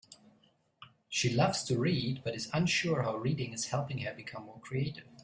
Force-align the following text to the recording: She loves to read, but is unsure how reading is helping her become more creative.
She 1.09 1.29
loves 1.31 1.63
to 1.65 1.77
read, 1.77 2.23
but 2.23 2.33
is 2.33 2.49
unsure 2.55 3.03
how 3.03 3.17
reading 3.17 3.53
is 3.53 3.67
helping 3.67 3.99
her 3.99 4.15
become 4.15 4.45
more 4.45 4.59
creative. 4.59 5.05